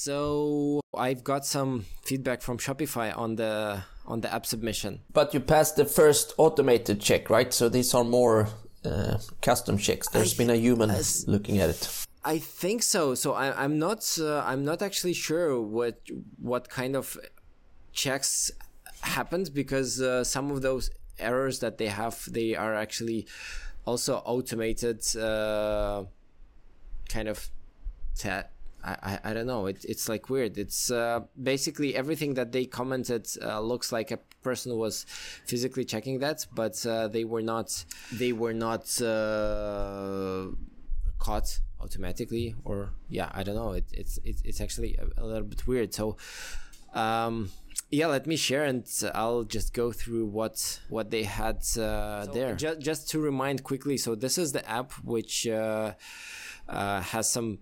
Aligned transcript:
So 0.00 0.80
I've 0.96 1.22
got 1.22 1.44
some 1.44 1.84
feedback 2.00 2.40
from 2.40 2.56
Shopify 2.56 3.14
on 3.14 3.36
the 3.36 3.82
on 4.06 4.22
the 4.22 4.32
app 4.32 4.46
submission. 4.46 5.02
But 5.12 5.34
you 5.34 5.40
passed 5.40 5.76
the 5.76 5.84
first 5.84 6.32
automated 6.38 7.02
check, 7.02 7.28
right? 7.28 7.52
So 7.52 7.68
these 7.68 7.92
are 7.92 8.02
more 8.02 8.48
uh, 8.82 9.18
custom 9.42 9.76
checks. 9.76 10.08
There's 10.08 10.32
I, 10.32 10.38
been 10.38 10.48
a 10.48 10.56
human 10.56 10.88
as, 10.88 11.28
looking 11.28 11.58
at 11.58 11.68
it. 11.68 12.06
I 12.24 12.38
think 12.38 12.82
so. 12.82 13.14
So 13.14 13.34
I, 13.34 13.62
am 13.62 13.78
not. 13.78 14.00
Uh, 14.18 14.40
I'm 14.40 14.64
not 14.64 14.80
actually 14.80 15.12
sure 15.12 15.60
what 15.60 16.00
what 16.38 16.70
kind 16.70 16.96
of 16.96 17.18
checks 17.92 18.50
happened 19.02 19.50
because 19.52 20.00
uh, 20.00 20.24
some 20.24 20.50
of 20.50 20.62
those 20.62 20.90
errors 21.18 21.58
that 21.58 21.76
they 21.76 21.88
have, 21.88 22.26
they 22.32 22.56
are 22.56 22.74
actually 22.74 23.26
also 23.84 24.16
automated. 24.24 25.04
Uh, 25.14 26.04
kind 27.10 27.28
of. 27.28 27.50
Te- 28.16 28.48
I, 28.84 29.18
I, 29.24 29.34
don't 29.34 29.46
know. 29.46 29.66
It, 29.66 29.84
it's 29.84 30.08
like 30.08 30.30
weird. 30.30 30.56
It's 30.56 30.90
uh, 30.90 31.20
basically 31.40 31.94
everything 31.94 32.34
that 32.34 32.52
they 32.52 32.64
commented 32.64 33.28
uh, 33.42 33.60
looks 33.60 33.92
like 33.92 34.10
a 34.10 34.18
person 34.42 34.76
was 34.76 35.04
physically 35.44 35.84
checking 35.84 36.18
that, 36.20 36.46
but 36.54 36.84
uh, 36.86 37.08
they 37.08 37.24
were 37.24 37.42
not. 37.42 37.84
They 38.12 38.32
were 38.32 38.54
not 38.54 39.00
uh, 39.02 40.46
caught 41.18 41.60
automatically, 41.80 42.54
or 42.64 42.90
yeah, 43.08 43.30
I 43.32 43.42
don't 43.42 43.54
know. 43.54 43.72
It, 43.72 43.84
it's 43.92 44.18
it, 44.24 44.36
it's 44.44 44.60
actually 44.60 44.96
a, 44.96 45.22
a, 45.22 45.24
little 45.24 45.44
bit 45.48 45.66
weird. 45.66 45.94
So. 45.94 46.16
Um, 46.94 47.50
yeah, 47.92 48.06
let 48.06 48.26
me 48.26 48.36
share, 48.36 48.64
and 48.64 48.86
I'll 49.14 49.42
just 49.42 49.74
go 49.74 49.90
through 49.90 50.26
what 50.26 50.80
what 50.88 51.10
they 51.10 51.24
had 51.24 51.56
uh, 51.76 52.24
so 52.24 52.30
there. 52.32 52.54
Just 52.54 52.80
just 52.80 53.10
to 53.10 53.20
remind 53.20 53.64
quickly, 53.64 53.96
so 53.96 54.14
this 54.14 54.38
is 54.38 54.52
the 54.52 54.68
app 54.68 54.92
which 55.04 55.48
uh, 55.48 55.94
uh, 56.68 57.00
has 57.00 57.30
some 57.30 57.58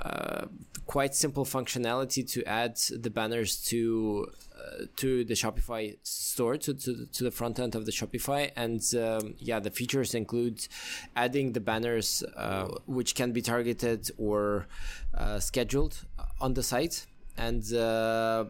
uh, 0.00 0.46
quite 0.86 1.14
simple 1.14 1.44
functionality 1.44 2.28
to 2.32 2.44
add 2.44 2.76
the 2.90 3.10
banners 3.10 3.60
to 3.62 4.26
uh, 4.56 4.84
to 4.96 5.24
the 5.24 5.34
Shopify 5.34 5.96
store 6.02 6.56
to, 6.56 6.74
to, 6.74 7.06
to 7.06 7.24
the 7.24 7.30
front 7.30 7.58
end 7.58 7.74
of 7.74 7.84
the 7.84 7.92
Shopify. 7.92 8.50
And 8.56 8.82
um, 8.94 9.34
yeah 9.38 9.60
the 9.60 9.70
features 9.70 10.14
include 10.14 10.66
adding 11.14 11.52
the 11.52 11.60
banners 11.60 12.22
uh, 12.36 12.68
which 12.86 13.14
can 13.14 13.32
be 13.32 13.42
targeted 13.42 14.10
or 14.18 14.66
uh, 15.14 15.38
scheduled 15.40 16.04
on 16.40 16.54
the 16.54 16.62
site. 16.62 17.06
And 17.36 17.72
uh, 17.74 18.46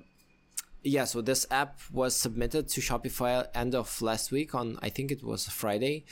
yeah 0.82 1.04
so 1.04 1.20
this 1.20 1.46
app 1.50 1.80
was 1.92 2.14
submitted 2.14 2.68
to 2.68 2.80
Shopify 2.80 3.46
end 3.54 3.74
of 3.74 4.00
last 4.00 4.30
week 4.30 4.54
on 4.54 4.78
I 4.80 4.90
think 4.90 5.10
it 5.10 5.24
was 5.24 5.48
Friday. 5.48 6.04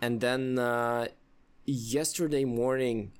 And 0.00 0.20
then 0.20 0.58
yesterday 1.66 2.44
morning 2.44 3.12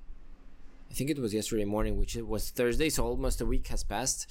think 0.97 1.11
it 1.11 1.19
was 1.19 1.33
yesterday 1.33 1.63
morning, 1.65 1.97
which 1.99 2.15
it 2.15 2.27
was 2.27 2.49
Thursday, 2.49 2.89
so 2.89 3.05
almost 3.05 3.39
a 3.39 3.45
week 3.45 3.67
has 3.67 3.83
passed. 3.83 4.27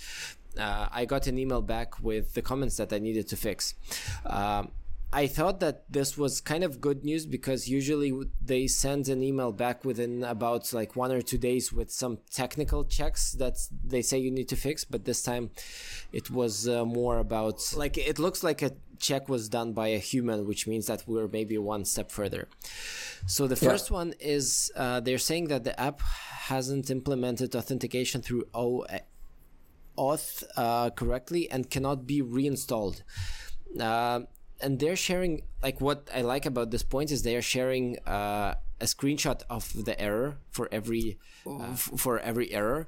Uh, 0.59 0.89
I 0.91 1.05
got 1.05 1.27
an 1.27 1.39
email 1.39 1.63
back 1.63 2.03
with 2.03 2.35
the 2.35 2.43
comments 2.43 2.77
that 2.79 2.93
I 2.93 2.99
needed 2.99 3.29
to 3.29 3.37
fix. 3.37 3.75
Um, 4.25 4.73
I 5.13 5.29
thought 5.29 5.61
that 5.61 5.85
this 5.91 6.19
was 6.19 6.41
kind 6.41 6.65
of 6.65 6.81
good 6.81 7.05
news 7.05 7.27
because 7.27 7.69
usually 7.69 8.13
they 8.45 8.67
send 8.67 9.09
an 9.09 9.23
email 9.23 9.53
back 9.53 9.85
within 9.85 10.25
about 10.25 10.73
like 10.73 10.97
one 10.97 11.13
or 11.13 11.23
two 11.23 11.39
days 11.39 11.73
with 11.73 11.91
some 11.91 12.19
technical 12.31 12.85
checks 12.85 13.33
that 13.33 13.57
they 13.85 14.03
say 14.03 14.19
you 14.19 14.31
need 14.31 14.49
to 14.49 14.57
fix. 14.57 14.85
But 14.85 15.05
this 15.05 15.23
time 15.23 15.51
it 16.13 16.31
was 16.31 16.69
uh, 16.69 16.85
more 16.85 17.19
about 17.19 17.63
like 17.77 17.97
it 17.97 18.19
looks 18.19 18.43
like 18.43 18.63
a 18.63 18.73
check 18.99 19.29
was 19.29 19.49
done 19.49 19.73
by 19.73 19.89
a 19.89 19.99
human, 19.99 20.47
which 20.47 20.67
means 20.67 20.87
that 20.87 21.05
we're 21.07 21.29
maybe 21.29 21.57
one 21.57 21.85
step 21.85 22.11
further. 22.11 22.49
So 23.27 23.47
the 23.47 23.57
first 23.57 23.91
yeah. 23.91 23.97
one 23.97 24.15
is 24.19 24.73
uh, 24.75 25.01
they're 25.01 25.19
saying 25.19 25.49
that 25.49 25.65
the 25.65 25.79
app 25.81 26.01
hasn't 26.01 26.91
implemented 26.91 27.55
authentication 27.55 28.23
through 28.23 28.45
OAuth 28.55 30.45
uh, 30.57 30.91
correctly 30.91 31.49
and 31.51 31.71
cannot 31.71 32.07
be 32.07 32.23
reinstalled. 32.23 33.03
Uh, 33.79 34.21
and 34.61 34.79
they're 34.81 34.97
sharing 34.97 35.43
like 35.63 35.81
what 35.81 36.09
I 36.15 36.23
like 36.23 36.47
about 36.47 36.71
this 36.71 36.83
point 36.83 37.11
is 37.11 37.23
they 37.23 37.37
are 37.37 37.43
sharing 37.43 37.99
uh, 38.07 38.55
a 38.81 38.85
screenshot 38.85 39.43
of 39.51 39.85
the 39.85 39.99
error 40.01 40.39
for 40.51 40.69
every 40.73 41.19
uh, 41.47 41.73
f- 41.73 41.91
for 41.97 42.19
every 42.19 42.53
error. 42.53 42.87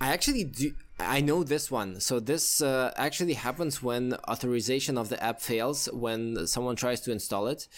I 0.00 0.08
actually 0.12 0.44
do. 0.44 0.74
I 1.00 1.20
know 1.20 1.44
this 1.44 1.70
one. 1.70 2.00
So 2.00 2.20
this 2.20 2.60
uh, 2.60 2.92
actually 2.96 3.34
happens 3.34 3.82
when 3.82 4.14
authorization 4.28 4.96
of 4.98 5.08
the 5.08 5.22
app 5.22 5.40
fails 5.40 5.88
when 5.92 6.46
someone 6.46 6.76
tries 6.76 7.00
to 7.02 7.12
install 7.12 7.46
it, 7.48 7.68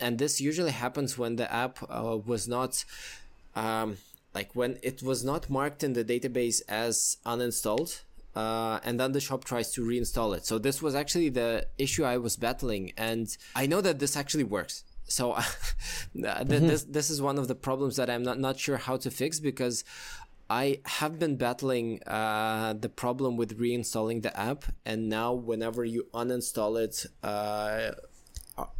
and 0.00 0.18
this 0.18 0.40
usually 0.40 0.70
happens 0.72 1.18
when 1.18 1.36
the 1.36 1.52
app 1.52 1.78
uh, 1.88 2.18
was 2.24 2.48
not. 2.48 2.84
Um, 3.56 3.96
like 4.34 4.54
when 4.54 4.78
it 4.82 5.02
was 5.02 5.24
not 5.24 5.50
marked 5.50 5.82
in 5.82 5.94
the 5.94 6.04
database 6.04 6.60
as 6.68 7.16
uninstalled 7.26 8.02
uh, 8.34 8.80
and 8.84 8.98
then 9.00 9.12
the 9.12 9.20
shop 9.20 9.44
tries 9.44 9.72
to 9.72 9.82
reinstall 9.82 10.36
it. 10.36 10.46
So 10.46 10.58
this 10.58 10.80
was 10.80 10.94
actually 10.94 11.30
the 11.30 11.66
issue 11.78 12.04
I 12.04 12.18
was 12.18 12.36
battling, 12.36 12.92
and 12.96 13.28
I 13.54 13.66
know 13.66 13.80
that 13.80 13.98
this 13.98 14.16
actually 14.16 14.44
works. 14.44 14.84
So 15.04 15.32
mm-hmm. 16.16 16.48
this 16.48 16.84
this 16.84 17.10
is 17.10 17.20
one 17.22 17.38
of 17.38 17.48
the 17.48 17.54
problems 17.54 17.96
that 17.96 18.10
I'm 18.10 18.22
not 18.22 18.38
not 18.38 18.58
sure 18.58 18.76
how 18.76 18.96
to 18.98 19.10
fix 19.10 19.40
because 19.40 19.84
I 20.50 20.80
have 20.86 21.18
been 21.18 21.36
battling 21.36 22.02
uh, 22.04 22.72
the 22.72 22.88
problem 22.88 23.36
with 23.36 23.58
reinstalling 23.58 24.22
the 24.22 24.38
app, 24.38 24.64
and 24.86 25.08
now 25.08 25.34
whenever 25.34 25.84
you 25.84 26.06
uninstall 26.14 26.82
it, 26.82 27.04
uh, 27.22 27.26
uh, 27.26 27.92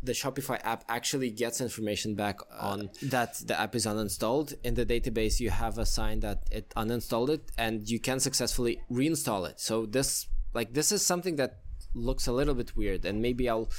the 0.03 0.13
Shopify 0.13 0.61
app 0.65 0.85
actually 0.89 1.31
gets 1.31 1.61
information 1.61 2.15
back 2.15 2.41
on 2.59 2.91
that 3.03 3.35
the 3.47 3.59
app 3.59 3.75
is 3.75 3.87
uninstalled. 3.87 4.55
In 4.65 4.75
the 4.75 4.87
database, 4.87 5.41
you 5.41 5.51
have 5.51 5.79
a 5.79 5.87
sign 5.87 6.21
that 6.21 6.45
it 6.51 6.71
uninstalled 6.77 7.31
it, 7.31 7.51
and 7.57 7.89
you 7.89 7.99
can 8.01 8.21
successfully 8.21 8.83
reinstall 8.91 9.49
it. 9.49 9.61
So 9.61 9.87
this, 9.87 10.27
like, 10.55 10.75
this 10.75 10.93
is 10.93 11.05
something 11.05 11.37
that 11.37 11.61
looks 11.95 12.27
a 12.27 12.33
little 12.33 12.55
bit 12.55 12.77
weird, 12.77 13.05
and 13.05 13.23
maybe 13.23 13.49
I'll, 13.49 13.71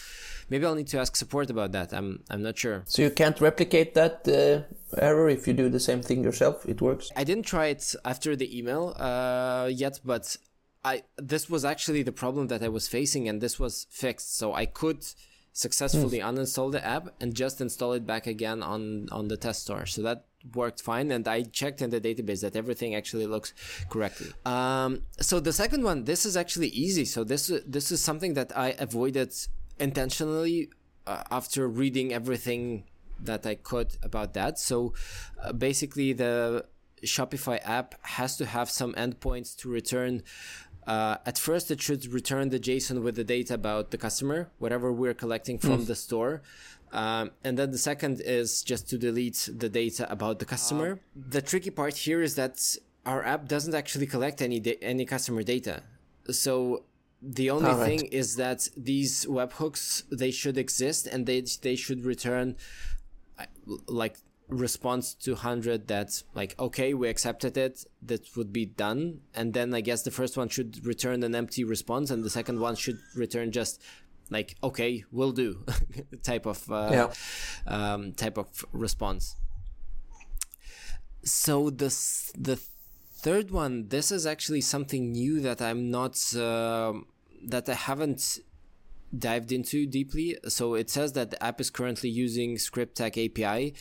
maybe 0.49 0.65
I'll 0.65 0.75
need 0.75 0.87
to 0.87 0.99
ask 0.99 1.15
support 1.15 1.49
about 1.49 1.71
that. 1.73 1.93
I'm, 1.93 2.23
I'm 2.29 2.41
not 2.41 2.57
sure. 2.57 2.83
So 2.87 3.01
you 3.01 3.11
can't 3.11 3.39
replicate 3.39 3.93
that 3.93 4.27
uh, 4.27 4.99
error 4.99 5.29
if 5.29 5.47
you 5.47 5.53
do 5.53 5.69
the 5.69 5.79
same 5.79 6.01
thing 6.01 6.23
yourself. 6.23 6.65
It 6.67 6.81
works. 6.81 7.11
I 7.15 7.23
didn't 7.23 7.45
try 7.45 7.67
it 7.67 7.95
after 8.05 8.35
the 8.35 8.57
email 8.57 8.95
uh, 8.97 9.69
yet, 9.71 9.99
but 10.03 10.35
I 10.83 11.03
this 11.17 11.49
was 11.49 11.65
actually 11.65 12.03
the 12.03 12.11
problem 12.11 12.47
that 12.47 12.63
I 12.63 12.69
was 12.69 12.87
facing, 12.87 13.27
and 13.27 13.41
this 13.41 13.59
was 13.59 13.85
fixed. 13.89 14.37
So 14.37 14.53
I 14.53 14.65
could 14.65 15.05
successfully 15.59 16.19
mm. 16.19 16.27
uninstall 16.29 16.71
the 16.71 16.83
app 16.85 17.05
and 17.19 17.35
just 17.35 17.59
install 17.59 17.91
it 17.91 18.05
back 18.07 18.25
again 18.27 18.63
on 18.63 18.81
on 19.11 19.27
the 19.27 19.37
test 19.45 19.63
store. 19.63 19.85
So 19.85 20.01
that 20.03 20.25
worked 20.55 20.79
fine 20.81 21.11
and 21.11 21.27
i 21.27 21.43
checked 21.59 21.81
in 21.81 21.89
the 21.89 21.99
database 21.99 22.39
that 22.45 22.55
everything 22.55 22.95
actually 22.95 23.27
looks 23.33 23.49
correctly. 23.89 24.31
Um, 24.45 24.91
so 25.19 25.41
the 25.41 25.51
second 25.51 25.83
one 25.83 26.05
this 26.05 26.25
is 26.25 26.37
actually 26.37 26.69
easy. 26.85 27.05
So 27.15 27.19
this 27.25 27.51
this 27.75 27.91
is 27.91 27.99
something 28.09 28.33
that 28.39 28.49
i 28.65 28.67
avoided 28.87 29.29
intentionally 29.87 30.69
uh, 31.05 31.23
after 31.39 31.61
reading 31.67 32.13
everything 32.13 32.85
that 33.29 33.45
i 33.45 33.55
could 33.55 33.89
about 34.01 34.29
that. 34.39 34.53
So 34.69 34.93
uh, 35.43 35.51
basically 35.67 36.13
the 36.13 36.65
shopify 37.15 37.59
app 37.63 37.95
has 38.17 38.37
to 38.37 38.45
have 38.45 38.69
some 38.69 38.93
endpoints 38.93 39.55
to 39.57 39.69
return 39.69 40.23
uh, 40.87 41.17
at 41.25 41.37
first, 41.37 41.71
it 41.71 41.81
should 41.81 42.05
return 42.11 42.49
the 42.49 42.59
JSON 42.59 43.03
with 43.03 43.15
the 43.15 43.23
data 43.23 43.53
about 43.53 43.91
the 43.91 43.97
customer, 43.97 44.49
whatever 44.59 44.91
we're 44.91 45.13
collecting 45.13 45.57
from 45.59 45.83
mm. 45.83 45.87
the 45.87 45.95
store. 45.95 46.41
Um, 46.91 47.31
and 47.43 47.57
then 47.57 47.71
the 47.71 47.77
second 47.77 48.21
is 48.21 48.63
just 48.63 48.89
to 48.89 48.97
delete 48.97 49.49
the 49.55 49.69
data 49.69 50.11
about 50.11 50.39
the 50.39 50.45
customer. 50.45 50.93
Uh, 50.93 51.21
the 51.29 51.41
tricky 51.41 51.69
part 51.69 51.95
here 51.95 52.21
is 52.21 52.35
that 52.35 52.75
our 53.05 53.23
app 53.23 53.47
doesn't 53.47 53.75
actually 53.75 54.07
collect 54.07 54.41
any 54.41 54.59
da- 54.59 54.79
any 54.81 55.05
customer 55.05 55.43
data. 55.43 55.83
So 56.31 56.83
the 57.21 57.49
only 57.49 57.71
right. 57.71 57.85
thing 57.85 58.05
is 58.11 58.37
that 58.37 58.67
these 58.75 59.25
webhooks 59.25 60.03
they 60.11 60.31
should 60.31 60.57
exist 60.57 61.05
and 61.05 61.25
they 61.25 61.43
they 61.61 61.75
should 61.75 62.05
return 62.05 62.55
uh, 63.37 63.45
like 63.87 64.17
response 64.49 65.13
to 65.13 65.33
100 65.33 65.87
that's 65.87 66.23
like 66.33 66.55
okay 66.59 66.93
we 66.93 67.07
accepted 67.07 67.55
it 67.55 67.85
that 68.01 68.35
would 68.35 68.51
be 68.51 68.65
done. 68.65 69.21
And 69.33 69.53
then 69.53 69.73
i 69.73 69.81
guess 69.81 70.01
the 70.03 70.11
first 70.11 70.37
one 70.37 70.49
should 70.49 70.85
return 70.85 71.23
an 71.23 71.35
empty 71.35 71.63
response 71.63 72.11
and 72.11 72.23
the 72.23 72.29
second 72.29 72.59
one 72.59 72.75
should 72.75 72.99
return 73.15 73.51
just 73.51 73.81
like 74.29 74.55
okay 74.63 75.03
we'll 75.11 75.31
do 75.31 75.65
type 76.23 76.45
of 76.45 76.69
uh, 76.71 76.89
yeah. 76.91 77.13
um, 77.67 78.13
type 78.13 78.37
of 78.37 78.65
response. 78.71 79.35
So 81.23 81.69
this 81.69 82.31
the 82.37 82.55
third 82.55 83.51
one 83.51 83.89
this 83.89 84.11
is 84.11 84.25
actually 84.25 84.61
something 84.61 85.11
new 85.11 85.41
that 85.41 85.61
i'm 85.61 85.91
not 85.91 86.15
uh, 86.35 86.93
that 87.45 87.67
i 87.67 87.73
haven't 87.73 88.39
dived 89.17 89.51
into 89.51 89.85
deeply. 89.85 90.37
So 90.47 90.75
it 90.75 90.89
says 90.89 91.13
that 91.13 91.31
the 91.31 91.43
app 91.43 91.59
is 91.59 91.69
currently 91.69 92.09
using 92.09 92.55
ScriptTag 92.55 93.25
api 93.25 93.73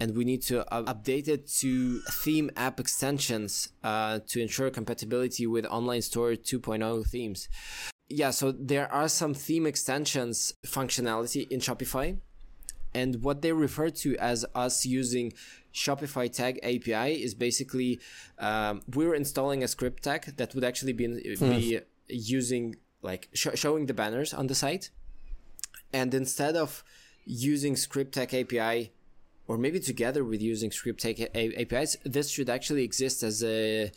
and 0.00 0.16
we 0.16 0.24
need 0.24 0.42
to 0.42 0.70
uh, 0.72 0.82
update 0.84 1.28
it 1.28 1.48
to 1.60 2.00
theme 2.10 2.50
app 2.56 2.78
extensions 2.80 3.70
uh, 3.82 4.20
to 4.28 4.40
ensure 4.40 4.70
compatibility 4.70 5.46
with 5.46 5.66
online 5.66 6.02
store 6.02 6.32
2.0 6.32 7.06
themes. 7.06 7.48
Yeah, 8.08 8.30
so 8.30 8.52
there 8.52 8.90
are 8.92 9.08
some 9.08 9.34
theme 9.34 9.66
extensions 9.66 10.54
functionality 10.66 11.46
in 11.50 11.60
Shopify. 11.60 12.18
And 12.94 13.22
what 13.22 13.42
they 13.42 13.52
refer 13.52 13.90
to 13.90 14.16
as 14.16 14.46
us 14.54 14.86
using 14.86 15.34
Shopify 15.74 16.32
tag 16.32 16.58
API 16.62 17.22
is 17.22 17.34
basically 17.34 18.00
um, 18.38 18.80
we're 18.94 19.14
installing 19.14 19.62
a 19.62 19.68
script 19.68 20.02
tag 20.04 20.36
that 20.36 20.54
would 20.54 20.64
actually 20.64 20.94
be, 20.94 21.36
be 21.38 21.80
using 22.08 22.76
like 23.02 23.28
sh- 23.34 23.48
showing 23.54 23.86
the 23.86 23.94
banners 23.94 24.32
on 24.32 24.46
the 24.46 24.54
site, 24.54 24.90
and 25.92 26.14
instead 26.14 26.56
of 26.56 26.82
using 27.26 27.76
script 27.76 28.14
tag 28.14 28.34
API 28.34 28.92
or 29.48 29.56
maybe 29.58 29.80
together 29.80 30.22
with 30.22 30.40
using 30.40 30.70
script 30.70 31.04
APIs, 31.04 31.96
this 32.04 32.30
should 32.30 32.50
actually 32.50 32.84
exist 32.84 33.22
as 33.22 33.42
a 33.42 33.90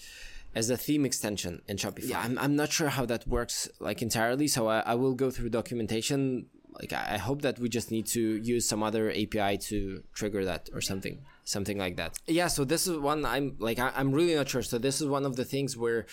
as 0.56 0.70
a 0.70 0.78
theme 0.78 1.06
extension 1.06 1.62
in 1.68 1.78
Shopify. 1.78 2.10
Yeah, 2.10 2.22
I'm, 2.22 2.38
I'm 2.38 2.56
not 2.56 2.72
sure 2.72 2.90
how 2.90 3.06
that 3.06 3.26
works 3.28 3.70
like 3.80 4.02
entirely, 4.02 4.48
so 4.48 4.68
I, 4.68 4.80
I 4.80 4.96
will 4.96 5.14
go 5.14 5.30
through 5.32 5.50
documentation. 5.50 6.48
Like 6.74 6.94
I 6.94 7.18
hope 7.18 7.42
that 7.42 7.60
we 7.60 7.68
just 7.68 7.92
need 7.92 8.06
to 8.08 8.22
use 8.38 8.68
some 8.68 8.82
other 8.82 9.12
API 9.12 9.58
to 9.70 10.04
trigger 10.14 10.46
that 10.46 10.70
or 10.74 10.80
something, 10.80 11.20
something 11.44 11.78
like 11.78 11.98
that. 11.98 12.18
Yeah, 12.28 12.48
so 12.48 12.64
this 12.64 12.88
is 12.88 12.98
one 12.98 13.26
I'm 13.26 13.56
like 13.60 13.78
I, 13.78 13.92
I'm 13.96 14.14
really 14.14 14.36
not 14.36 14.48
sure. 14.48 14.62
So 14.62 14.78
this 14.78 15.02
is 15.02 15.08
one 15.08 15.26
of 15.26 15.36
the 15.36 15.44
things 15.44 15.76
where 15.76 16.06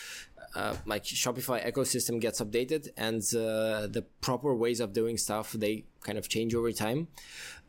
uh, 0.54 0.74
like 0.86 1.04
Shopify 1.04 1.64
ecosystem 1.70 2.20
gets 2.20 2.40
updated 2.40 2.88
and 2.96 3.22
uh, 3.34 3.86
the 3.86 4.04
proper 4.20 4.54
ways 4.54 4.80
of 4.80 4.92
doing 4.92 5.16
stuff 5.16 5.52
they 5.52 5.84
kind 6.00 6.18
of 6.18 6.28
change 6.28 6.54
over 6.54 6.72
time, 6.72 7.08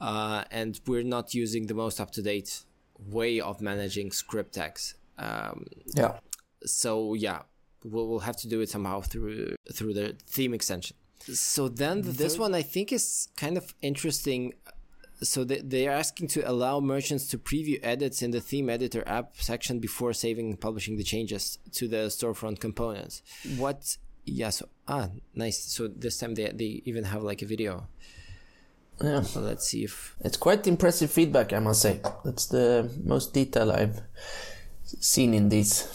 uh, 0.02 0.44
and 0.52 0.80
we're 0.86 1.04
not 1.04 1.34
using 1.34 1.68
the 1.68 1.74
most 1.74 2.00
up 2.00 2.12
to 2.12 2.22
date 2.22 2.64
way 2.98 3.40
of 3.40 3.62
managing 3.62 4.12
script 4.12 4.54
tags. 4.54 4.96
Um, 5.18 5.66
yeah 5.96 6.20
so 6.66 7.14
yeah, 7.14 7.42
we'll, 7.84 8.08
we'll 8.08 8.20
have 8.20 8.38
to 8.38 8.48
do 8.48 8.62
it 8.62 8.70
somehow 8.70 9.02
through 9.02 9.56
through 9.74 9.94
the 9.94 10.16
theme 10.28 10.54
extension. 10.54 10.96
So 11.34 11.68
then 11.68 12.02
the 12.02 12.12
this 12.12 12.38
one 12.38 12.56
I 12.56 12.62
think 12.62 12.92
is 12.92 13.30
kind 13.38 13.58
of 13.58 13.74
interesting. 13.82 14.54
So 15.22 15.44
they, 15.44 15.60
they 15.60 15.88
are 15.88 15.92
asking 15.92 16.28
to 16.30 16.50
allow 16.50 16.80
merchants 16.80 17.28
to 17.28 17.38
preview 17.38 17.80
edits 17.84 18.22
in 18.22 18.32
the 18.32 18.40
theme 18.40 18.70
editor 18.70 19.04
app 19.06 19.36
section 19.38 19.80
before 19.80 20.14
saving 20.14 20.50
and 20.52 20.60
publishing 20.60 20.98
the 20.98 21.04
changes 21.04 21.60
to 21.74 21.88
the 21.88 22.08
storefront 22.08 22.60
components. 22.60 23.22
What? 23.58 23.98
Yeah. 24.26 24.50
So 24.52 24.70
ah, 24.88 25.10
nice. 25.36 25.60
So 25.60 25.88
this 25.88 26.18
time 26.18 26.36
they 26.36 26.50
they 26.50 26.82
even 26.86 27.04
have 27.06 27.24
like 27.24 27.42
a 27.42 27.46
video. 27.46 27.88
Yeah. 29.02 29.22
So 29.22 29.42
let's 29.42 29.68
see 29.68 29.84
if 29.84 30.16
it's 30.22 30.38
quite 30.38 30.68
impressive 30.68 31.12
feedback. 31.12 31.54
I 31.54 31.60
must 31.60 31.82
say 31.82 32.00
that's 32.24 32.48
the 32.48 32.90
most 33.04 33.34
detail 33.34 33.72
I've 33.72 34.02
seen 34.84 35.34
in 35.34 35.50
these 35.50 35.88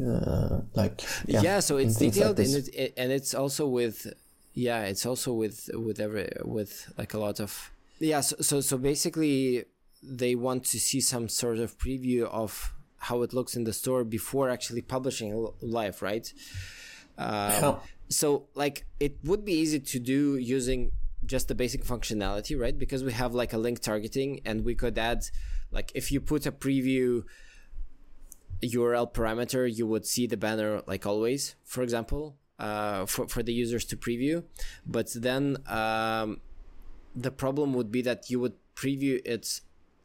uh, 0.00 0.60
like 0.74 1.02
yeah, 1.26 1.42
yeah 1.42 1.60
so 1.60 1.76
it's 1.76 1.96
detailed 1.96 2.38
like 2.38 2.48
and, 2.48 2.68
it, 2.68 2.94
and 2.96 3.12
it's 3.12 3.34
also 3.34 3.66
with 3.66 4.12
yeah 4.54 4.82
it's 4.84 5.04
also 5.04 5.32
with 5.32 5.68
with 5.74 6.00
every 6.00 6.32
with 6.44 6.90
like 6.96 7.12
a 7.12 7.18
lot 7.18 7.40
of 7.40 7.70
yeah 8.00 8.20
so, 8.20 8.36
so 8.40 8.60
so 8.60 8.76
basically 8.76 9.64
they 10.02 10.34
want 10.34 10.64
to 10.64 10.80
see 10.80 11.00
some 11.00 11.28
sort 11.28 11.58
of 11.58 11.78
preview 11.78 12.24
of 12.24 12.74
how 12.96 13.22
it 13.22 13.32
looks 13.32 13.56
in 13.56 13.64
the 13.64 13.72
store 13.72 14.04
before 14.04 14.50
actually 14.50 14.82
publishing 14.82 15.46
live 15.60 16.02
right? 16.02 16.32
Um, 17.18 17.76
so 18.08 18.48
like 18.54 18.86
it 18.98 19.18
would 19.24 19.44
be 19.44 19.52
easy 19.52 19.80
to 19.80 19.98
do 19.98 20.36
using 20.36 20.92
just 21.24 21.48
the 21.48 21.54
basic 21.54 21.84
functionality 21.84 22.58
right? 22.58 22.76
Because 22.76 23.04
we 23.04 23.12
have 23.12 23.34
like 23.34 23.52
a 23.52 23.58
link 23.58 23.80
targeting 23.80 24.40
and 24.44 24.64
we 24.64 24.74
could 24.74 24.98
add 24.98 25.24
like 25.70 25.92
if 25.94 26.10
you 26.10 26.20
put 26.20 26.46
a 26.46 26.52
preview 26.52 27.22
URL 28.62 29.12
parameter, 29.12 29.72
you 29.74 29.86
would 29.86 30.06
see 30.06 30.26
the 30.26 30.36
banner 30.36 30.82
like 30.86 31.06
always, 31.06 31.56
for 31.64 31.82
example, 31.82 32.36
uh, 32.58 33.06
for, 33.06 33.26
for 33.26 33.42
the 33.42 33.52
users 33.52 33.84
to 33.86 33.96
preview. 33.96 34.44
But 34.86 35.08
then 35.14 35.56
um, 35.66 36.40
the 37.14 37.30
problem 37.30 37.74
would 37.74 37.90
be 37.90 38.02
that 38.02 38.30
you 38.30 38.40
would 38.40 38.54
preview 38.74 39.20
it 39.24 39.60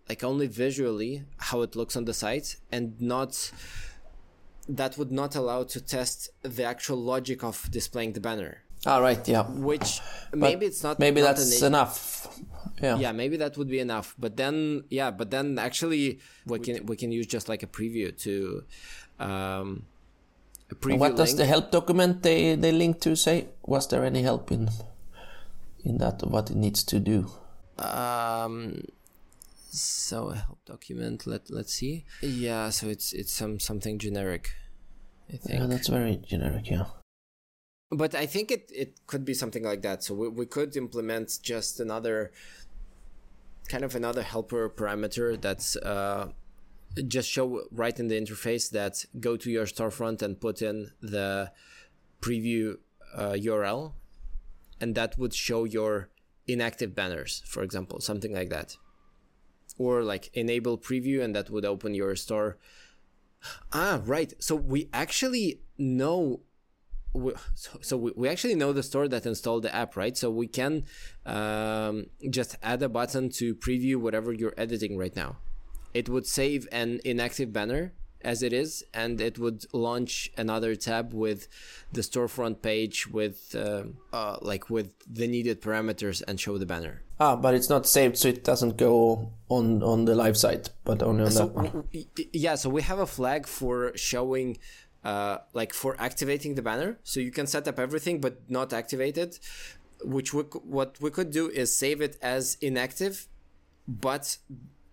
like 0.10 0.24
only 0.24 0.48
visually 0.48 1.24
how 1.38 1.62
it 1.62 1.76
looks 1.76 1.96
on 1.96 2.06
the 2.06 2.14
site 2.14 2.58
and 2.72 3.00
not 3.02 3.52
that 4.68 4.98
would 4.98 5.12
not 5.12 5.36
allow 5.36 5.64
to 5.64 5.80
test 5.80 6.30
the 6.42 6.64
actual 6.64 6.98
logic 6.98 7.44
of 7.44 7.70
displaying 7.72 8.14
the 8.14 8.20
banner. 8.20 8.64
All 8.86 9.04
ah, 9.04 9.16
yeah. 9.26 9.44
Which 9.44 10.00
maybe 10.34 10.56
but 10.56 10.64
it's 10.66 10.84
not. 10.84 11.00
Maybe 11.00 11.22
not 11.22 11.38
that's 11.38 11.62
enough 11.62 12.28
yeah 12.82 12.98
yeah 12.98 13.12
maybe 13.12 13.38
that 13.38 13.58
would 13.58 13.70
be 13.70 13.80
enough 13.80 14.16
but 14.20 14.36
then 14.38 14.84
yeah 14.90 15.12
but 15.12 15.32
then 15.32 15.58
actually 15.58 16.20
we 16.46 16.60
can 16.60 16.86
we 16.86 16.96
can 16.96 17.12
use 17.12 17.26
just 17.26 17.48
like 17.48 17.64
a 17.64 17.68
preview 17.68 18.16
to 18.18 18.64
um 19.20 19.84
a 20.72 20.76
preview 20.76 20.98
what 20.98 21.12
link. 21.12 21.18
does 21.18 21.36
the 21.36 21.46
help 21.46 21.72
document 21.72 22.22
they 22.24 22.56
they 22.56 22.72
link 22.72 23.00
to 23.00 23.16
say 23.16 23.48
was 23.64 23.88
there 23.88 24.04
any 24.04 24.22
help 24.22 24.52
in 24.52 24.70
in 25.86 25.98
that 26.00 26.22
what 26.28 26.50
it 26.50 26.58
needs 26.58 26.84
to 26.84 27.00
do. 27.00 27.30
Um 27.78 28.84
so 29.72 30.30
a 30.30 30.36
help 30.36 30.64
document 30.66 31.28
let 31.28 31.50
let's 31.50 31.74
see. 31.74 32.06
Yeah 32.22 32.70
so 32.70 32.88
it's 32.88 33.14
it's 33.14 33.34
some 33.34 33.60
something 33.60 34.00
generic 34.00 34.52
i 35.34 35.38
think. 35.38 35.60
Yeah 35.60 35.68
that's 35.68 35.88
very 35.88 36.18
generic 36.28 36.70
yeah. 36.70 36.86
But 37.92 38.16
I 38.16 38.26
think 38.26 38.52
it, 38.52 38.72
it 38.74 39.00
could 39.06 39.24
be 39.24 39.34
something 39.34 39.64
like 39.64 39.82
that. 39.84 40.04
So 40.04 40.16
we, 40.16 40.28
we 40.28 40.46
could 40.46 40.76
implement 40.76 41.40
just 41.44 41.80
another 41.80 42.32
kind 43.70 43.84
of 43.84 43.96
another 43.96 44.24
helper 44.24 44.70
parameter 44.70 45.40
that's 45.40 45.76
uh, 45.78 46.30
just 47.08 47.30
show 47.30 47.64
right 47.72 47.98
in 48.00 48.08
the 48.08 48.20
interface 48.20 48.70
that 48.72 49.06
go 49.20 49.38
to 49.38 49.52
your 49.52 49.66
storefront 49.66 50.22
and 50.22 50.40
put 50.40 50.62
in 50.62 50.92
the 51.02 51.52
preview 52.22 52.76
uh, 53.16 53.32
URL, 53.34 53.94
and 54.80 54.96
that 54.96 55.18
would 55.18 55.34
show 55.34 55.64
your 55.64 56.10
inactive 56.48 56.94
banners, 56.96 57.44
for 57.46 57.64
example, 57.64 58.00
something 58.00 58.34
like 58.34 58.50
that, 58.50 58.78
or 59.78 60.04
like 60.04 60.30
enable 60.34 60.78
preview, 60.78 61.22
and 61.24 61.36
that 61.36 61.50
would 61.50 61.66
open 61.66 61.94
your 61.94 62.16
store. 62.16 62.58
Ah, 63.72 64.02
right. 64.06 64.34
So 64.40 64.56
we 64.56 64.90
actually 64.94 65.62
know 65.78 66.42
we, 67.16 67.34
so, 67.54 67.80
so 67.82 67.98
we, 67.98 68.12
we 68.16 68.28
actually 68.28 68.56
know 68.56 68.74
the 68.74 68.84
store 68.84 69.08
that 69.08 69.26
installed 69.26 69.64
the 69.64 69.74
app, 69.74 69.96
right? 69.96 70.18
So 70.18 70.30
we 70.30 70.48
can 70.48 70.84
um, 71.26 72.08
just 72.30 72.58
add 72.62 72.84
a 72.84 72.90
button 72.90 73.30
to 73.32 73.56
preview 73.56 73.96
whatever 73.96 74.34
you're 74.34 74.54
editing 74.58 74.98
right 74.98 75.16
now. 75.16 75.38
It 75.94 76.10
would 76.10 76.28
save 76.28 76.68
an 76.72 77.00
inactive 77.06 77.54
banner 77.54 77.94
as 78.26 78.44
it 78.44 78.52
is, 78.52 78.84
and 78.94 79.22
it 79.22 79.38
would 79.40 79.66
launch 79.72 80.32
another 80.38 80.76
tab 80.76 81.14
with 81.14 81.48
the 81.94 82.02
storefront 82.02 82.62
page 82.62 83.08
with 83.08 83.56
uh, 83.56 83.84
uh, 84.12 84.38
like 84.42 84.70
with 84.70 84.94
the 85.08 85.28
needed 85.28 85.62
parameters 85.62 86.22
and 86.28 86.40
show 86.40 86.58
the 86.58 86.66
banner. 86.66 87.04
Ah, 87.20 87.36
but 87.38 87.54
it's 87.54 87.70
not 87.70 87.88
saved, 87.88 88.18
so 88.18 88.28
it 88.28 88.44
doesn't 88.44 88.76
go 88.78 89.32
on 89.48 89.82
on 89.84 90.06
the 90.06 90.16
live 90.16 90.36
site, 90.36 90.70
but 90.84 91.02
only 91.02 91.24
on 91.24 91.32
so, 91.32 91.46
that 91.46 91.54
one. 91.54 91.84
Yeah, 92.34 92.56
so 92.56 92.70
we 92.70 92.82
have 92.82 93.00
a 93.00 93.08
flag 93.08 93.48
for 93.48 93.96
showing 93.96 94.58
uh, 95.06 95.38
like 95.54 95.72
for 95.72 95.96
activating 96.00 96.56
the 96.56 96.62
banner. 96.62 96.98
So 97.04 97.20
you 97.20 97.32
can 97.32 97.48
set 97.48 97.68
up 97.68 97.80
everything 97.80 98.20
but 98.20 98.50
not 98.50 98.74
activate 98.74 99.18
it. 99.18 99.40
Which 100.04 100.34
we, 100.34 100.44
what 100.44 100.98
we 101.00 101.10
could 101.10 101.32
do 101.32 101.50
is 101.50 101.78
save 101.78 102.02
it 102.02 102.18
as 102.22 102.58
inactive, 102.60 103.28
but 103.88 104.38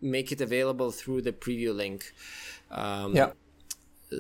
make 0.03 0.33
it 0.33 0.41
available 0.41 0.91
through 0.91 1.23
the 1.23 1.33
preview 1.33 1.75
link. 1.75 2.13
Um, 2.71 3.15
yeah. 3.15 3.31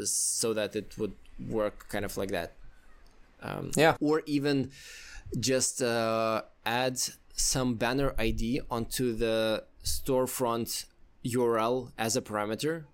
So 0.04 0.54
that 0.54 0.74
it 0.74 0.96
would 0.96 1.12
work 1.48 1.88
kind 1.88 2.04
of 2.04 2.16
like 2.16 2.30
that. 2.30 2.54
Um, 3.42 3.72
yeah. 3.76 3.96
Or 4.00 4.22
even 4.26 4.70
just 5.38 5.82
uh, 5.82 6.42
add 6.64 6.98
some 7.34 7.74
banner 7.74 8.14
ID 8.18 8.60
onto 8.70 9.12
the 9.12 9.64
storefront 9.84 10.86
URL 11.24 11.92
as 11.98 12.16
a 12.16 12.22
parameter 12.22 12.84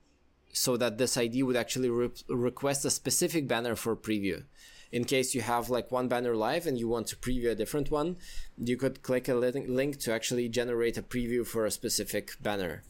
so 0.52 0.76
that 0.76 0.98
this 0.98 1.16
ID 1.16 1.42
would 1.42 1.56
actually 1.56 1.90
re- 1.90 2.10
request 2.28 2.84
a 2.84 2.90
specific 2.90 3.46
banner 3.46 3.76
for 3.76 3.94
preview. 3.94 4.44
In 4.90 5.04
case 5.04 5.34
you 5.34 5.42
have 5.42 5.68
like 5.68 5.92
one 5.92 6.08
banner 6.08 6.34
live 6.34 6.66
and 6.66 6.78
you 6.78 6.88
want 6.88 7.06
to 7.08 7.16
preview 7.16 7.50
a 7.50 7.54
different 7.54 7.90
one, 7.90 8.16
you 8.56 8.76
could 8.76 9.02
click 9.02 9.28
a 9.28 9.34
link 9.34 9.98
to 10.00 10.12
actually 10.12 10.48
generate 10.48 10.96
a 10.96 11.02
preview 11.02 11.46
for 11.46 11.66
a 11.66 11.70
specific 11.70 12.30
banner. 12.40 12.82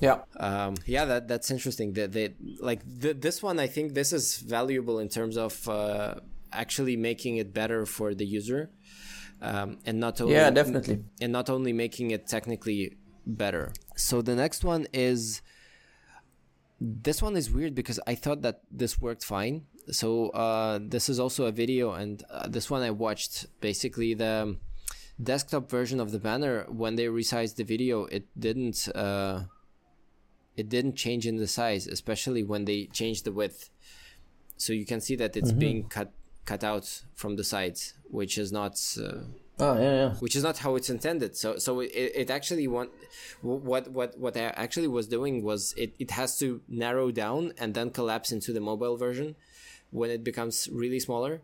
Yeah, 0.00 0.22
um, 0.38 0.74
yeah, 0.84 1.04
that 1.06 1.28
that's 1.28 1.50
interesting. 1.50 1.94
That 1.94 2.12
they, 2.12 2.34
like 2.60 2.82
the, 2.84 3.14
this 3.14 3.42
one, 3.42 3.58
I 3.58 3.66
think 3.66 3.94
this 3.94 4.12
is 4.12 4.36
valuable 4.38 4.98
in 4.98 5.08
terms 5.08 5.38
of 5.38 5.66
uh, 5.68 6.16
actually 6.52 6.96
making 6.96 7.38
it 7.38 7.54
better 7.54 7.86
for 7.86 8.14
the 8.14 8.26
user, 8.26 8.70
um, 9.40 9.78
and 9.86 9.98
not 9.98 10.20
only 10.20 10.34
yeah, 10.34 10.50
definitely, 10.50 11.02
and 11.20 11.32
not 11.32 11.48
only 11.48 11.72
making 11.72 12.10
it 12.10 12.26
technically 12.26 12.96
better. 13.24 13.72
So 13.96 14.20
the 14.20 14.34
next 14.34 14.64
one 14.64 14.86
is 14.92 15.40
this 16.78 17.22
one 17.22 17.36
is 17.36 17.50
weird 17.50 17.74
because 17.74 17.98
I 18.06 18.16
thought 18.16 18.42
that 18.42 18.60
this 18.70 19.00
worked 19.00 19.24
fine. 19.24 19.64
So 19.90 20.30
uh, 20.30 20.78
this 20.82 21.08
is 21.08 21.20
also 21.20 21.46
a 21.46 21.52
video, 21.52 21.92
and 21.92 22.22
uh, 22.30 22.48
this 22.48 22.70
one 22.70 22.82
I 22.82 22.90
watched. 22.90 23.46
Basically, 23.60 24.14
the 24.14 24.56
desktop 25.22 25.70
version 25.70 26.00
of 26.00 26.10
the 26.12 26.18
banner 26.18 26.66
when 26.68 26.96
they 26.96 27.06
resized 27.06 27.56
the 27.56 27.64
video, 27.64 28.04
it 28.06 28.26
didn't 28.38 28.88
uh, 28.94 29.44
it 30.56 30.68
didn't 30.68 30.96
change 30.96 31.26
in 31.26 31.36
the 31.36 31.46
size, 31.46 31.86
especially 31.86 32.42
when 32.42 32.64
they 32.64 32.86
changed 32.86 33.24
the 33.24 33.32
width. 33.32 33.70
So 34.56 34.72
you 34.72 34.86
can 34.86 35.00
see 35.00 35.16
that 35.16 35.36
it's 35.36 35.50
mm-hmm. 35.50 35.58
being 35.58 35.88
cut 35.88 36.12
cut 36.44 36.64
out 36.64 37.02
from 37.14 37.36
the 37.36 37.44
sides, 37.44 37.94
which 38.10 38.38
is 38.38 38.50
not 38.52 38.80
uh, 39.00 39.24
Oh 39.58 39.78
yeah, 39.80 39.92
yeah. 39.92 40.14
Which 40.16 40.36
is 40.36 40.42
not 40.42 40.58
how 40.58 40.76
it's 40.76 40.90
intended. 40.90 41.34
So 41.36 41.56
so 41.56 41.80
it, 41.80 41.90
it 41.94 42.30
actually 42.30 42.68
want 42.68 42.90
what 43.40 43.88
what 43.90 44.18
what 44.18 44.36
I 44.36 44.48
actually 44.48 44.88
was 44.88 45.08
doing 45.08 45.42
was 45.42 45.72
it, 45.78 45.94
it 45.98 46.10
has 46.10 46.38
to 46.40 46.60
narrow 46.68 47.10
down 47.10 47.52
and 47.56 47.72
then 47.72 47.90
collapse 47.90 48.32
into 48.32 48.52
the 48.52 48.60
mobile 48.60 48.98
version 48.98 49.34
when 49.90 50.10
it 50.10 50.22
becomes 50.24 50.68
really 50.72 51.00
smaller. 51.00 51.42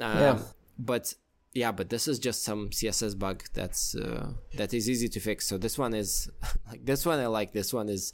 Um, 0.00 0.18
Yeah. 0.18 0.38
But 0.78 1.14
yeah, 1.54 1.72
but 1.72 1.88
this 1.88 2.06
is 2.06 2.18
just 2.18 2.44
some 2.44 2.70
CSS 2.70 3.18
bug 3.18 3.42
that's 3.52 3.94
uh, 3.96 4.32
that 4.56 4.72
is 4.74 4.88
easy 4.88 5.08
to 5.08 5.20
fix. 5.20 5.46
So 5.46 5.58
this 5.58 5.76
one 5.78 5.92
is 5.94 6.30
like 6.68 6.84
this 6.84 7.04
one 7.04 7.18
I 7.18 7.26
like. 7.26 7.52
This 7.52 7.72
one 7.74 7.88
is 7.88 8.12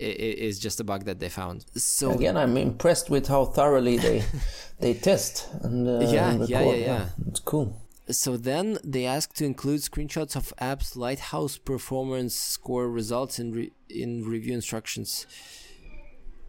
is 0.00 0.58
just 0.58 0.80
a 0.80 0.84
bug 0.84 1.04
that 1.04 1.18
they 1.18 1.28
found. 1.28 1.66
So 1.74 2.12
Again, 2.12 2.36
I'm 2.36 2.56
impressed 2.56 3.10
with 3.10 3.28
how 3.28 3.44
thoroughly 3.44 3.98
they 3.98 4.24
they 4.80 4.94
test 4.94 5.48
and 5.62 5.86
uh, 5.88 6.00
Yeah, 6.08 6.30
and 6.30 6.48
yeah, 6.48 6.62
yeah, 6.62 6.74
yeah. 6.74 7.04
It's 7.28 7.40
cool. 7.40 7.76
So 8.10 8.36
then 8.36 8.78
they 8.84 9.06
ask 9.06 9.32
to 9.34 9.44
include 9.44 9.80
screenshots 9.80 10.34
of 10.36 10.52
apps 10.60 10.96
Lighthouse 10.96 11.56
performance 11.56 12.34
score 12.34 12.88
results 12.88 13.38
in 13.38 13.52
re- 13.52 13.72
in 13.88 14.24
review 14.24 14.54
instructions. 14.54 15.26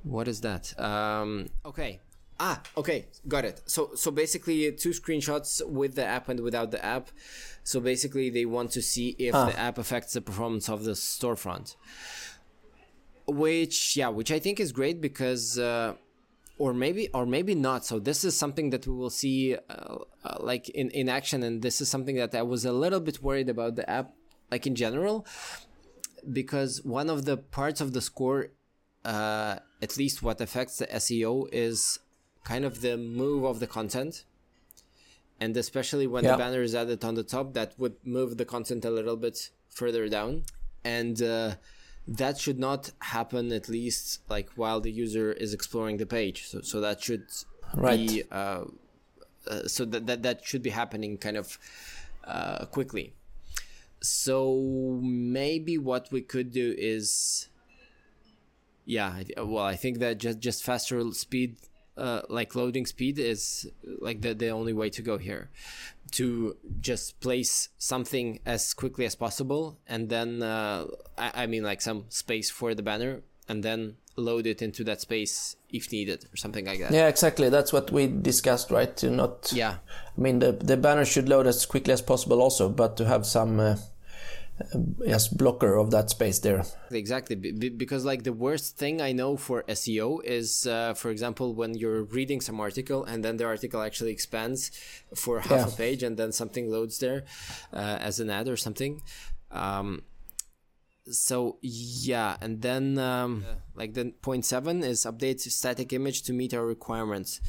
What 0.03 0.27
is 0.27 0.41
that? 0.41 0.77
Um, 0.79 1.49
okay. 1.65 1.99
Ah, 2.45 2.61
okay, 2.75 2.99
got 3.33 3.45
it. 3.45 3.57
So 3.65 3.81
so 3.95 4.11
basically 4.11 4.59
two 4.83 4.89
screenshots 5.01 5.49
with 5.79 5.95
the 5.95 6.05
app 6.05 6.25
and 6.31 6.39
without 6.41 6.69
the 6.75 6.83
app. 6.95 7.05
So 7.63 7.79
basically 7.79 8.29
they 8.29 8.45
want 8.45 8.69
to 8.77 8.81
see 8.81 9.07
if 9.27 9.33
Ah. 9.33 9.45
the 9.49 9.57
app 9.67 9.77
affects 9.83 10.11
the 10.17 10.21
performance 10.29 10.67
of 10.75 10.83
the 10.83 10.91
storefront. 10.91 11.67
Which 13.43 13.95
yeah, 13.99 14.09
which 14.19 14.31
I 14.37 14.39
think 14.39 14.59
is 14.59 14.73
great 14.73 14.99
because 14.99 15.57
uh, 15.57 15.93
or 16.57 16.73
maybe 16.73 17.03
or 17.13 17.25
maybe 17.25 17.55
not 17.55 17.85
so 17.85 17.97
this 18.09 18.23
is 18.23 18.33
something 18.43 18.67
that 18.71 18.85
we 18.87 18.93
will 18.93 19.09
see 19.23 19.55
uh, 19.55 19.97
uh, 20.25 20.37
like 20.39 20.65
in 20.69 20.89
in 20.91 21.07
action 21.19 21.43
and 21.43 21.61
this 21.61 21.81
is 21.81 21.87
something 21.89 22.15
that 22.15 22.33
i 22.35 22.43
was 22.53 22.63
a 22.63 22.71
little 22.83 22.99
bit 22.99 23.17
worried 23.27 23.49
about 23.49 23.75
the 23.75 23.85
app 23.89 24.07
like 24.51 24.67
in 24.67 24.75
general 24.75 25.25
because 26.39 26.73
one 26.99 27.09
of 27.09 27.25
the 27.25 27.37
parts 27.37 27.81
of 27.81 27.93
the 27.93 28.01
score 28.01 28.41
uh, 29.03 29.55
at 29.81 29.97
least 29.97 30.21
what 30.21 30.39
affects 30.39 30.77
the 30.77 30.87
seo 31.01 31.47
is 31.51 31.99
kind 32.43 32.65
of 32.65 32.81
the 32.81 32.97
move 32.97 33.43
of 33.43 33.59
the 33.59 33.67
content. 33.67 34.23
And 35.39 35.55
especially 35.57 36.07
when 36.07 36.23
the 36.33 36.37
banner 36.37 36.61
is 36.61 36.73
added 36.75 37.03
on 37.03 37.15
the 37.15 37.23
top 37.23 37.53
that 37.53 37.73
would 37.77 37.95
move 38.05 38.37
the 38.37 38.45
content 38.45 38.85
a 38.85 38.91
little 38.91 39.17
bit 39.17 39.49
further 39.69 40.07
down. 40.07 40.43
And 40.83 41.21
uh, 41.21 41.55
that 42.07 42.37
should 42.37 42.59
not 42.59 42.91
happen 42.99 43.51
at 43.51 43.67
least 43.69 44.21
like 44.29 44.49
while 44.55 44.79
the 44.81 44.91
user 44.91 45.31
is 45.31 45.53
exploring 45.53 45.97
the 45.97 46.05
page. 46.05 46.47
So 46.47 46.61
so 46.61 46.79
that 46.81 47.01
should 47.01 47.25
Right. 47.75 47.97
be 48.07 48.23
uh, 48.31 48.65
uh, 49.47 49.67
so 49.67 49.83
that, 49.85 50.05
that 50.07 50.23
that 50.23 50.45
should 50.45 50.61
be 50.61 50.69
happening 50.69 51.17
kind 51.17 51.37
of 51.37 51.57
uh, 52.23 52.65
quickly. 52.65 53.13
So 54.01 54.99
maybe 55.01 55.77
what 55.77 56.11
we 56.11 56.21
could 56.21 56.51
do 56.51 56.75
is 56.77 57.47
yeah 58.85 59.23
well 59.37 59.63
i 59.63 59.77
think 59.77 59.99
that 59.99 60.17
just 60.17 60.39
just 60.39 60.61
faster 60.61 60.99
speed 61.13 61.55
uh, 61.97 62.21
like 62.29 62.55
loading 62.55 62.85
speed 62.85 63.19
is 63.19 63.69
like 63.99 64.21
the, 64.21 64.33
the 64.33 64.49
only 64.49 64.73
way 64.73 64.89
to 64.89 65.01
go 65.01 65.17
here 65.17 65.49
to 66.11 66.55
just 66.79 67.19
place 67.19 67.69
something 67.77 68.39
as 68.45 68.73
quickly 68.73 69.05
as 69.05 69.15
possible 69.15 69.79
and 69.87 70.09
then 70.09 70.41
uh, 70.41 70.85
I, 71.17 71.43
I 71.43 71.47
mean 71.47 71.63
like 71.63 71.81
some 71.81 72.05
space 72.09 72.49
for 72.49 72.75
the 72.75 72.83
banner 72.83 73.21
and 73.47 73.63
then 73.63 73.95
load 74.15 74.45
it 74.45 74.61
into 74.61 74.83
that 74.83 75.01
space 75.01 75.55
if 75.69 75.91
needed 75.91 76.25
or 76.31 76.37
something 76.37 76.65
like 76.65 76.79
that 76.79 76.91
Yeah, 76.91 77.07
exactly. 77.07 77.49
That's 77.49 77.73
what 77.73 77.91
we 77.91 78.07
discussed, 78.07 78.69
right? 78.71 78.95
To 78.97 79.09
not. 79.09 79.51
yeah 79.53 79.77
I 80.17 80.21
mean, 80.21 80.39
the 80.39 80.51
the 80.51 80.77
banner 80.77 81.05
should 81.05 81.27
load 81.27 81.47
as 81.47 81.65
quickly 81.65 81.93
as 81.93 82.01
possible, 82.01 82.41
also, 82.41 82.69
but 82.69 82.95
to 82.97 83.05
have 83.05 83.25
some. 83.25 83.59
Uh, 83.59 83.77
uh, 84.61 84.79
yes, 85.05 85.27
blocker 85.27 85.75
of 85.77 85.89
that 85.91 86.09
space 86.09 86.39
there. 86.39 86.63
exactly 86.91 87.35
be- 87.35 87.51
be- 87.51 87.69
because 87.69 88.05
like 88.05 88.23
the 88.23 88.33
worst 88.33 88.77
thing 88.77 89.01
i 89.01 89.11
know 89.11 89.35
for 89.37 89.63
seo 89.63 90.23
is 90.23 90.67
uh, 90.67 90.93
for 90.93 91.09
example 91.11 91.53
when 91.55 91.73
you're 91.73 92.03
reading 92.03 92.39
some 92.41 92.59
article 92.59 93.03
and 93.03 93.23
then 93.25 93.37
the 93.37 93.45
article 93.45 93.81
actually 93.81 94.11
expands 94.11 94.69
for 95.15 95.39
half 95.39 95.51
Yeah. 95.67 95.67
a 95.73 95.77
page 95.83 96.03
and 96.03 96.17
then 96.17 96.31
something 96.31 96.69
loads 96.69 96.99
there 96.99 97.23
uh, 97.73 97.97
as 98.09 98.19
an 98.19 98.29
ad 98.29 98.47
or 98.47 98.57
something 98.57 99.01
um, 99.51 100.03
so 101.11 101.57
yeah 101.61 102.37
and 102.41 102.61
then 102.61 102.97
um, 102.97 103.43
like 103.75 103.93
then 103.93 104.11
point 104.21 104.45
seven 104.45 104.83
is 104.83 105.03
update 105.05 105.39
static 105.41 105.91
image 105.93 106.21
to 106.23 106.31
meet 106.33 106.53
our 106.53 106.65
requirements 106.65 107.41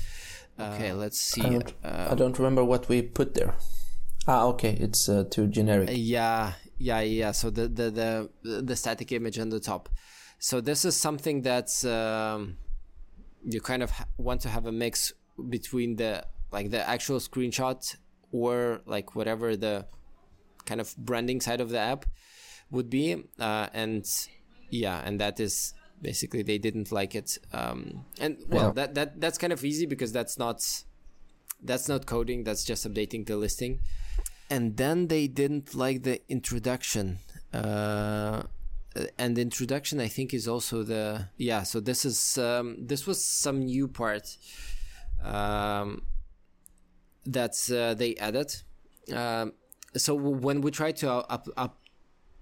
okay 0.58 0.92
let's 0.92 1.20
see 1.20 1.42
I 1.42 1.50
don't, 1.50 1.75
uh, 1.84 2.08
I 2.11 2.14
don't 2.14 2.38
remember 2.38 2.64
what 2.64 2.88
we 2.88 3.02
put 3.02 3.34
there. 3.34 3.54
Ah, 4.26 4.44
okay, 4.46 4.73
it's 4.80 5.06
uh, 5.08 5.25
too 5.28 5.46
generic. 5.49 5.90
Yeah, 5.92 6.52
yeah, 6.78 7.00
yeah. 7.00 7.33
So 7.33 7.50
the 7.50 7.69
the 7.69 7.90
the 8.43 8.62
the 8.62 8.76
static 8.76 9.12
image 9.12 9.38
on 9.38 9.49
the 9.50 9.61
top. 9.61 9.88
So 10.38 10.61
this 10.61 10.85
is 10.85 10.97
something 10.97 11.43
that's 11.43 11.85
um, 11.85 12.57
you 13.45 13.61
kind 13.61 13.83
of 13.83 13.93
want 14.19 14.40
to 14.43 14.49
have 14.49 14.66
a 14.66 14.73
mix 14.73 15.12
between 15.49 15.97
the 15.97 16.25
like 16.52 16.71
the 16.71 16.87
actual 16.88 17.19
screenshot 17.19 17.97
or 18.33 18.81
like 18.87 19.14
whatever 19.14 19.57
the 19.57 19.87
kind 20.66 20.81
of 20.81 20.97
branding 20.97 21.40
side 21.40 21.61
of 21.61 21.71
the 21.71 21.78
app 21.78 22.07
would 22.71 22.90
be, 22.90 23.25
uh, 23.38 23.69
and 23.73 24.04
yeah, 24.71 25.00
and 25.04 25.21
that 25.21 25.38
is 25.40 25.75
basically 26.02 26.43
they 26.43 26.59
didn't 26.59 26.90
like 26.93 27.14
it. 27.14 27.38
Um, 27.52 28.04
and 28.21 28.38
well, 28.49 28.66
Yeah. 28.69 28.73
that 28.73 28.95
that 28.95 29.21
that's 29.21 29.38
kind 29.38 29.52
of 29.52 29.64
easy 29.64 29.87
because 29.87 30.12
that's 30.12 30.37
not 30.38 30.62
that's 31.62 31.88
not 31.88 32.07
coding. 32.07 32.45
That's 32.45 32.64
just 32.64 32.87
updating 32.87 33.26
the 33.26 33.37
listing 33.37 33.81
and 34.50 34.76
then 34.76 35.08
they 35.08 35.26
didn't 35.26 35.74
like 35.74 36.02
the 36.02 36.20
introduction 36.28 37.18
uh 37.52 38.42
and 39.18 39.36
the 39.36 39.42
introduction 39.42 40.00
i 40.00 40.08
think 40.08 40.32
is 40.32 40.46
also 40.46 40.82
the 40.82 41.28
yeah 41.36 41.62
so 41.62 41.80
this 41.80 42.04
is 42.04 42.38
um 42.38 42.76
this 42.86 43.06
was 43.06 43.24
some 43.24 43.60
new 43.60 43.88
part 43.88 44.36
um 45.22 46.02
that 47.26 47.56
uh, 47.70 47.94
they 47.94 48.14
added. 48.16 48.54
Um 49.12 49.52
so 49.96 50.14
when 50.14 50.60
we 50.60 50.70
tried 50.70 50.96
to 50.96 51.10
up 51.10 51.48
up 51.56 51.78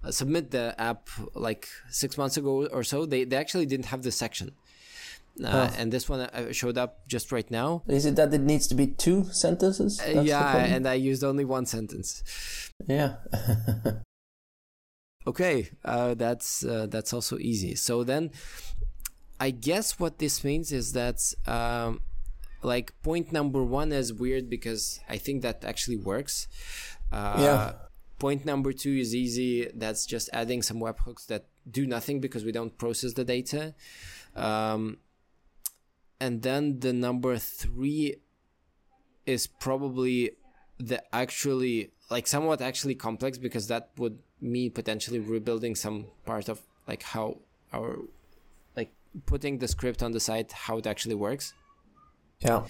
submit 0.09 0.51
the 0.51 0.75
app 0.77 1.07
like 1.33 1.67
six 1.89 2.17
months 2.17 2.35
ago 2.35 2.65
or 2.67 2.83
so 2.83 3.05
they, 3.05 3.23
they 3.23 3.37
actually 3.37 3.65
didn't 3.65 3.85
have 3.85 4.01
this 4.01 4.17
section 4.17 4.51
uh, 5.43 5.69
and 5.77 5.91
this 5.91 6.07
one 6.07 6.19
uh, 6.21 6.51
showed 6.51 6.77
up 6.77 7.07
just 7.07 7.31
right 7.31 7.49
now 7.49 7.81
Is 7.87 8.05
it 8.05 8.15
that 8.17 8.33
it 8.33 8.41
needs 8.41 8.67
to 8.67 8.75
be 8.75 8.87
two 8.87 9.23
sentences? 9.31 9.99
Uh, 9.99 10.21
yeah 10.21 10.57
and 10.57 10.87
i 10.87 10.93
used 10.93 11.23
only 11.23 11.45
one 11.45 11.65
sentence 11.65 12.23
yeah. 12.87 13.15
Okay, 15.25 15.69
uh, 15.85 16.15
that's 16.15 16.65
uh, 16.65 16.87
that's 16.89 17.13
also 17.13 17.37
easy. 17.37 17.75
So 17.75 18.03
then, 18.03 18.31
I 19.39 19.51
guess 19.51 19.97
what 19.97 20.19
this 20.19 20.43
means 20.43 20.71
is 20.73 20.91
that 20.93 21.19
um, 21.47 22.01
like 22.61 22.91
point 23.03 23.31
number 23.31 23.63
one 23.63 23.93
is 23.93 24.11
weird 24.11 24.49
because 24.49 24.99
I 25.07 25.17
think 25.17 25.41
that 25.43 25.63
actually 25.63 25.97
works. 25.97 26.47
Uh, 27.11 27.37
Yeah. 27.39 27.73
Point 28.19 28.45
number 28.45 28.71
two 28.73 28.91
is 28.95 29.13
easy. 29.15 29.67
That's 29.73 30.05
just 30.05 30.29
adding 30.31 30.61
some 30.61 30.79
webhooks 30.79 31.25
that 31.27 31.47
do 31.69 31.85
nothing 31.87 32.21
because 32.21 32.45
we 32.45 32.51
don't 32.51 32.77
process 32.77 33.13
the 33.13 33.25
data. 33.25 33.73
Um, 34.35 34.97
and 36.23 36.41
then 36.41 36.79
the 36.79 36.93
number 36.93 37.37
three 37.37 38.15
is 39.25 39.45
probably 39.65 40.31
the 40.89 40.99
actually 41.13 41.91
like 42.09 42.27
somewhat 42.27 42.61
actually 42.61 42.95
complex 42.95 43.37
because 43.37 43.67
that 43.67 43.89
would 43.97 44.17
mean 44.39 44.71
potentially 44.71 45.19
rebuilding 45.19 45.75
some 45.75 45.97
part 46.25 46.47
of 46.47 46.61
like 46.87 47.03
how 47.13 47.37
our 47.73 47.89
like 48.77 48.91
putting 49.25 49.53
the 49.59 49.67
script 49.67 50.01
on 50.01 50.11
the 50.13 50.19
site 50.29 50.51
how 50.67 50.77
it 50.77 50.87
actually 50.87 51.15
works 51.27 51.53
Yeah. 52.39 52.63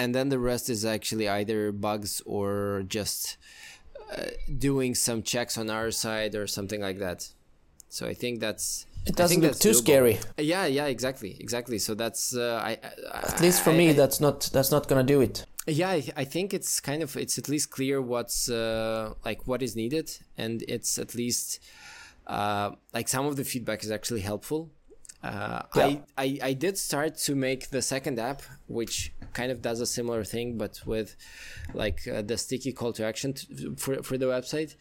and 0.00 0.14
then 0.14 0.26
the 0.30 0.38
rest 0.50 0.66
is 0.74 0.84
actually 0.96 1.28
either 1.28 1.72
bugs 1.72 2.22
or 2.24 2.84
just 2.98 3.36
uh, 4.16 4.30
doing 4.68 4.94
some 4.94 5.22
checks 5.22 5.58
on 5.58 5.68
our 5.78 5.90
side 5.90 6.34
or 6.34 6.46
something 6.46 6.80
like 6.88 6.98
that 7.06 7.18
so 7.88 8.06
i 8.12 8.14
think 8.14 8.40
that's 8.40 8.86
It 9.06 9.16
doesn't 9.16 9.40
look 9.42 9.58
too 9.58 9.70
doable. 9.70 9.74
scary. 9.84 10.18
yeah 10.38 10.66
yeah 10.66 10.86
exactly 10.86 11.36
exactly 11.40 11.78
so 11.78 11.94
that's 11.94 12.36
uh, 12.36 12.60
I, 12.64 12.72
I 13.12 13.18
At 13.32 13.40
least 13.40 13.62
for 13.64 13.70
I- 13.70 13.76
me, 13.76 13.90
I- 13.90 13.92
that's 13.94 14.20
not 14.20 14.48
that's 14.52 14.70
not 14.70 14.86
gonna 14.88 15.02
do 15.14 15.20
it. 15.20 15.44
yeah 15.66 15.90
I, 15.90 16.02
I 16.16 16.24
think 16.24 16.54
it's 16.54 16.80
kind 16.80 17.02
of 17.02 17.16
it's 17.16 17.36
at 17.38 17.48
least 17.48 17.70
clear 17.70 18.00
what's 18.00 18.48
uh, 18.48 19.14
like 19.24 19.40
what 19.46 19.60
is 19.62 19.74
needed 19.76 20.06
and 20.36 20.62
it's 20.68 20.98
at 20.98 21.14
least 21.14 21.60
uh, 22.26 22.70
like 22.94 23.08
some 23.08 23.26
of 23.26 23.34
the 23.36 23.44
feedback 23.44 23.82
is 23.84 23.90
actually 23.90 24.20
helpful 24.20 24.70
uh, 25.24 25.62
Yeah. 25.76 25.86
I, 25.86 25.88
I 26.24 26.38
i 26.50 26.52
did 26.64 26.76
start 26.78 27.12
to 27.26 27.32
make 27.48 27.62
the 27.70 27.82
second 27.82 28.18
app 28.18 28.42
which 28.78 29.12
kind 29.34 29.50
of 29.52 29.58
does 29.62 29.80
a 29.80 29.86
similar 29.86 30.22
thing 30.24 30.58
but 30.58 30.80
with 30.92 31.16
like 31.74 31.98
uh, 32.08 32.22
the 32.30 32.36
sticky 32.36 32.72
call 32.72 32.92
to 32.98 33.04
action 33.04 33.32
t- 33.34 33.46
for, 33.82 34.02
for 34.02 34.16
the 34.18 34.26
website 34.26 34.74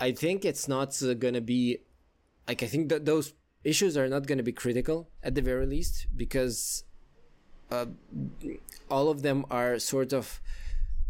i 0.00 0.10
think 0.12 0.44
it's 0.44 0.66
not 0.68 0.90
uh, 1.02 1.14
gonna 1.14 1.40
be 1.56 1.78
like 2.48 2.62
i 2.62 2.66
think 2.66 2.88
that 2.88 3.04
those 3.04 3.34
issues 3.64 3.96
are 3.96 4.08
not 4.08 4.26
gonna 4.26 4.42
be 4.42 4.52
critical 4.64 4.98
at 5.22 5.34
the 5.34 5.42
very 5.42 5.66
least 5.66 6.06
because 6.16 6.84
all 8.90 9.08
of 9.10 9.20
them 9.22 9.44
are 9.50 9.78
sort 9.78 10.12
of 10.12 10.40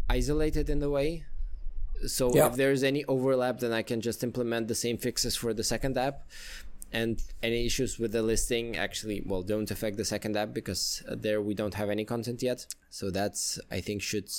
isolated 0.09 0.69
in 0.69 0.79
the 0.79 0.89
way 0.89 1.23
So 2.17 2.33
Yeah. 2.33 2.47
if 2.49 2.55
there's 2.55 2.81
any 2.91 3.03
overlap, 3.15 3.59
then 3.59 3.73
I 3.73 3.83
can 3.89 3.99
just 3.99 4.23
implement 4.23 4.63
the 4.69 4.79
same 4.85 4.97
fixes 4.97 5.35
for 5.35 5.53
the 5.53 5.65
second 5.73 5.97
app. 5.97 6.17
And 6.93 7.21
any 7.43 7.65
issues 7.69 7.99
with 7.99 8.11
the 8.13 8.23
listing 8.23 8.77
actually, 8.77 9.17
well, 9.29 9.43
don't 9.53 9.69
affect 9.75 9.97
the 9.97 10.05
second 10.05 10.33
app 10.37 10.53
because 10.53 10.83
uh, 11.09 11.15
there 11.25 11.41
we 11.49 11.53
don't 11.61 11.73
have 11.81 11.89
any 11.89 12.05
content 12.05 12.39
yet. 12.41 12.59
So 12.89 13.11
that's, 13.11 13.59
I 13.69 13.79
think, 13.81 14.01
should 14.01 14.29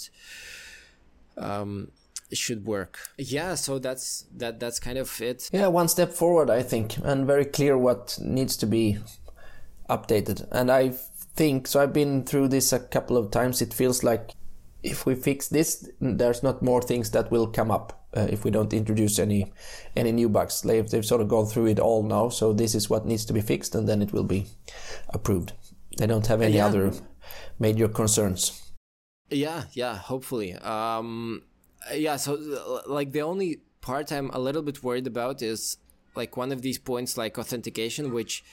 um, 1.37 1.90
should 2.33 2.65
work. 2.65 2.99
Yeah. 3.19 3.55
So 3.55 3.79
that's 3.79 4.25
that. 4.37 4.61
That's 4.61 4.79
kind 4.81 4.99
of 4.99 5.21
it. 5.21 5.49
Yeah, 5.53 5.69
one 5.69 5.89
step 5.89 6.13
forward, 6.13 6.51
I 6.51 6.63
think, 6.63 6.97
and 7.03 7.27
very 7.27 7.45
clear 7.45 7.77
what 7.79 8.19
needs 8.21 8.57
to 8.59 8.67
be 8.67 8.99
updated. 9.89 10.47
And 10.51 10.71
I 10.71 10.91
think 11.35 11.67
so. 11.67 11.81
I've 11.83 11.93
been 11.93 12.25
through 12.25 12.49
this 12.49 12.73
a 12.73 12.79
couple 12.81 13.17
of 13.17 13.31
times. 13.31 13.63
It 13.63 13.75
feels 13.75 14.03
like 14.03 14.31
if 14.83 15.07
we 15.07 15.15
fix 15.15 15.49
this, 15.49 15.89
there's 16.01 16.43
not 16.43 16.63
more 16.63 16.83
things 16.83 17.11
that 17.11 17.31
will 17.31 17.47
come 17.47 17.71
up 17.71 18.07
uh, 18.17 18.27
if 18.31 18.45
we 18.45 18.51
don't 18.51 18.73
introduce 18.73 19.19
any 19.19 19.53
any 19.97 20.13
new 20.13 20.29
bugs. 20.29 20.63
They've, 20.63 20.89
they've 20.89 21.05
sort 21.05 21.21
of 21.21 21.29
gone 21.29 21.47
through 21.47 21.67
it 21.67 21.79
all 21.79 22.03
now, 22.03 22.29
so 22.29 22.53
this 22.53 22.75
is 22.75 22.89
what 22.91 23.07
needs 23.07 23.25
to 23.27 23.33
be 23.33 23.41
fixed, 23.41 23.75
and 23.75 23.89
then 23.89 24.03
it 24.03 24.13
will 24.13 24.25
be 24.25 24.47
approved. 25.11 25.53
They 25.99 26.07
don't 26.07 26.27
have 26.29 26.41
any 26.41 26.57
Yeah. 26.57 26.67
other 26.67 26.93
major 27.59 27.89
concerns. 27.89 28.73
Yeah, 29.29 29.65
yeah, 29.73 29.97
hopefully. 29.97 30.55
Um 30.55 31.43
yeah, 31.95 32.17
so 32.17 32.35
uh, 32.35 32.83
like 32.87 33.13
the 33.13 33.23
only 33.23 33.61
part 33.81 34.13
I'm 34.13 34.31
a 34.31 34.39
little 34.39 34.63
bit 34.63 34.83
worried 34.83 35.07
about 35.07 35.43
is 35.43 35.77
like 36.15 36.37
one 36.37 36.53
of 36.53 36.61
these 36.63 36.79
points 36.79 37.17
like 37.17 37.39
authentication 37.39 38.13
which 38.13 38.45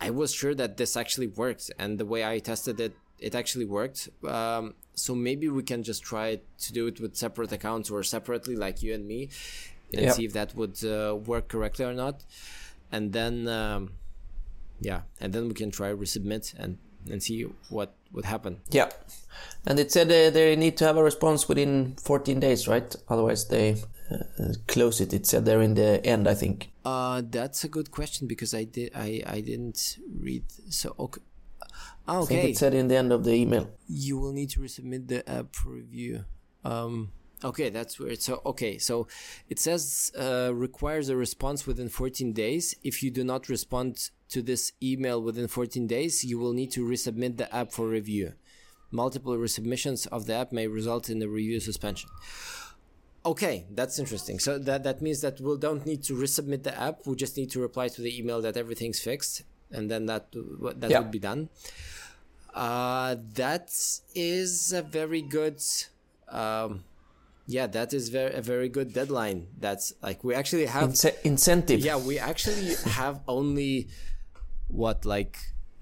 I 0.00 0.10
was 0.10 0.34
sure 0.34 0.54
that 0.54 0.76
this 0.76 0.96
actually 0.96 1.28
worked 1.28 1.70
and 1.78 1.98
the 1.98 2.04
way 2.04 2.24
I 2.24 2.38
tested 2.40 2.80
it 2.80 2.94
it 3.18 3.34
actually 3.34 3.64
worked. 3.64 4.08
Um 4.26 4.74
so 4.94 5.14
maybe 5.14 5.48
we 5.48 5.62
can 5.62 5.82
just 5.82 6.02
try 6.02 6.40
to 6.64 6.72
do 6.72 6.86
it 6.86 7.00
with 7.00 7.16
separate 7.16 7.52
accounts 7.52 7.90
or 7.90 8.02
separately 8.02 8.56
like 8.56 8.82
you 8.82 8.92
and 8.94 9.06
me 9.06 9.30
and 9.94 10.02
Yeah. 10.04 10.12
see 10.12 10.24
if 10.24 10.32
that 10.34 10.54
would 10.54 10.76
uh, 10.84 11.16
work 11.16 11.48
correctly 11.48 11.84
or 11.84 11.94
not. 11.94 12.24
And 12.90 13.12
then 13.12 13.48
um 13.48 13.92
yeah, 14.80 15.02
and 15.20 15.32
then 15.32 15.48
we 15.48 15.54
can 15.54 15.70
try 15.70 15.90
resubmit 15.92 16.54
and 16.58 16.78
and 17.10 17.22
see 17.22 17.42
what 17.70 17.94
would 18.12 18.24
happen. 18.24 18.60
Yeah, 18.70 18.90
and 19.66 19.78
it 19.78 19.90
said 19.92 20.06
uh, 20.08 20.30
they 20.30 20.56
need 20.56 20.76
to 20.78 20.84
have 20.84 20.96
a 20.96 21.02
response 21.02 21.48
within 21.48 21.96
14 22.02 22.40
days, 22.40 22.68
right? 22.68 22.94
Otherwise, 23.08 23.48
they 23.48 23.76
uh, 24.10 24.52
close 24.66 25.00
it. 25.00 25.12
It 25.12 25.26
said 25.26 25.44
there 25.44 25.62
in 25.62 25.74
the 25.74 26.04
end, 26.04 26.28
I 26.28 26.34
think. 26.34 26.70
Uh, 26.84 27.22
that's 27.24 27.64
a 27.64 27.68
good 27.68 27.90
question 27.90 28.26
because 28.26 28.54
I 28.54 28.64
did 28.64 28.92
I 28.94 29.22
I 29.26 29.40
didn't 29.40 29.98
read. 30.20 30.44
So 30.70 30.94
okay, 30.98 31.20
Ah, 32.06 32.22
I 32.22 32.26
think 32.26 32.40
okay. 32.40 32.50
it 32.50 32.58
said 32.58 32.74
in 32.74 32.88
the 32.88 32.96
end 32.96 33.12
of 33.12 33.22
the 33.24 33.32
email. 33.32 33.70
You 33.88 34.18
will 34.18 34.32
need 34.32 34.50
to 34.50 34.60
resubmit 34.60 35.06
the 35.08 35.22
app 35.30 35.54
for 35.54 35.70
review. 35.70 36.24
Um, 36.64 37.12
okay, 37.44 37.68
that's 37.70 37.98
weird. 37.98 38.20
So 38.22 38.40
okay, 38.46 38.78
so 38.78 39.06
it 39.48 39.58
says 39.58 40.10
uh, 40.18 40.50
requires 40.54 41.08
a 41.08 41.16
response 41.16 41.66
within 41.66 41.88
14 41.88 42.32
days. 42.32 42.74
If 42.82 43.02
you 43.02 43.10
do 43.10 43.24
not 43.24 43.48
respond 43.48 44.10
to 44.30 44.42
this 44.42 44.72
email 44.82 45.20
within 45.22 45.48
14 45.48 45.86
days, 45.86 46.24
you 46.24 46.38
will 46.38 46.52
need 46.52 46.70
to 46.72 46.84
resubmit 46.86 47.36
the 47.36 47.54
app 47.54 47.72
for 47.72 47.86
review. 47.88 48.32
Multiple 48.90 49.36
resubmissions 49.36 50.06
of 50.08 50.26
the 50.26 50.34
app 50.34 50.52
may 50.52 50.66
result 50.66 51.08
in 51.08 51.22
a 51.22 51.28
review 51.28 51.60
suspension. 51.60 52.10
Okay, 53.24 53.66
that's 53.70 53.98
interesting. 53.98 54.38
So 54.38 54.58
that 54.58 54.82
that 54.82 55.00
means 55.00 55.20
that 55.20 55.40
we 55.40 55.56
don't 55.56 55.86
need 55.86 56.02
to 56.04 56.14
resubmit 56.14 56.64
the 56.64 56.78
app. 56.78 57.06
We 57.06 57.14
just 57.14 57.36
need 57.36 57.50
to 57.52 57.60
reply 57.60 57.88
to 57.88 58.02
the 58.02 58.18
email 58.18 58.42
that 58.42 58.56
everything's 58.56 59.00
fixed, 59.00 59.42
and 59.70 59.90
then 59.90 60.06
that 60.06 60.32
that 60.80 60.90
Yeah. 60.90 60.98
would 61.00 61.10
be 61.12 61.20
done. 61.20 61.48
Uh, 62.52 63.16
that 63.34 63.70
is 64.14 64.72
a 64.72 64.82
very 64.82 65.22
good. 65.22 65.62
Um, 66.28 66.84
yeah, 67.46 67.66
that 67.66 67.92
is 67.92 68.08
very 68.08 68.34
a 68.34 68.42
very 68.42 68.68
good 68.68 68.92
deadline. 68.92 69.48
That's 69.58 69.92
like 70.02 70.22
we 70.24 70.34
actually 70.34 70.66
have. 70.66 70.90
Ince- 70.90 71.20
incentive. 71.24 71.80
yeah, 71.80 71.96
we 71.96 72.18
actually 72.18 72.74
have 72.92 73.20
only 73.26 73.88
what 74.68 75.04
like 75.04 75.38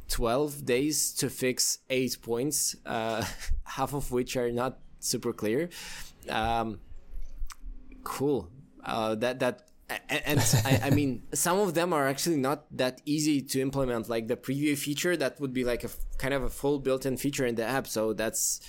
12 0.08 0.64
days 0.64 1.12
to 1.14 1.30
fix 1.30 1.78
eight 1.88 2.16
points, 2.22 2.76
uh, 2.86 3.24
half 3.64 3.94
of 3.94 4.10
which 4.10 4.36
are 4.36 4.50
not 4.50 4.78
super 4.98 5.32
clear. 5.32 5.68
Um, 6.28 6.80
cool. 8.04 8.50
Uh, 8.84 9.14
that 9.16 9.40
that 9.40 9.70
and 10.08 10.38
I, 10.64 10.80
I 10.84 10.90
mean 10.90 11.22
some 11.34 11.58
of 11.58 11.74
them 11.74 11.92
are 11.92 12.06
actually 12.06 12.36
not 12.36 12.64
that 12.76 13.00
easy 13.04 13.40
to 13.42 13.60
implement. 13.60 14.08
Like 14.08 14.28
the 14.28 14.36
preview 14.36 14.76
feature, 14.78 15.16
that 15.16 15.40
would 15.40 15.52
be 15.52 15.64
like 15.64 15.84
a 15.84 15.90
kind 16.18 16.34
of 16.34 16.42
a 16.42 16.50
full 16.50 16.78
built-in 16.78 17.16
feature 17.16 17.46
in 17.46 17.54
the 17.56 17.64
app. 17.64 17.86
So 17.86 18.12
that's 18.12 18.60